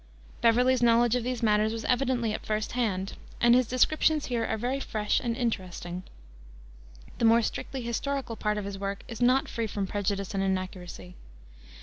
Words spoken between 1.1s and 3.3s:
of these matters was evidently at first hand,